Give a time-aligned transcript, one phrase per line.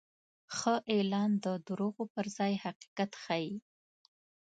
[0.57, 3.55] ښه اعلان د دروغو پر ځای حقیقت ښيي.